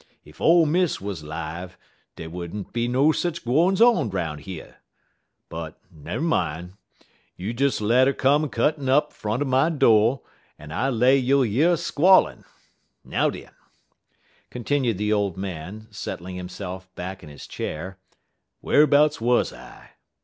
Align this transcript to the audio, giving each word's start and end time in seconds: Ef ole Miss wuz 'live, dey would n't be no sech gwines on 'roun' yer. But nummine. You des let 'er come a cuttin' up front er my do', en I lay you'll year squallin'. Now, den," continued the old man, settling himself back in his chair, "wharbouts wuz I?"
Ef 0.25 0.41
ole 0.41 0.65
Miss 0.65 0.99
wuz 0.99 1.17
'live, 1.23 1.77
dey 2.15 2.25
would 2.25 2.55
n't 2.55 2.73
be 2.73 2.87
no 2.87 3.11
sech 3.11 3.43
gwines 3.43 3.79
on 3.83 4.09
'roun' 4.09 4.41
yer. 4.43 4.77
But 5.47 5.79
nummine. 5.93 6.73
You 7.35 7.53
des 7.53 7.79
let 7.83 8.07
'er 8.07 8.13
come 8.13 8.45
a 8.45 8.49
cuttin' 8.49 8.89
up 8.89 9.13
front 9.13 9.43
er 9.43 9.45
my 9.45 9.69
do', 9.69 10.21
en 10.57 10.71
I 10.71 10.89
lay 10.89 11.17
you'll 11.19 11.45
year 11.45 11.77
squallin'. 11.77 12.45
Now, 13.05 13.29
den," 13.29 13.51
continued 14.49 14.97
the 14.97 15.13
old 15.13 15.37
man, 15.37 15.85
settling 15.91 16.35
himself 16.35 16.89
back 16.95 17.21
in 17.21 17.29
his 17.29 17.45
chair, 17.45 17.99
"wharbouts 18.63 19.21
wuz 19.21 19.53
I?" 19.55 19.91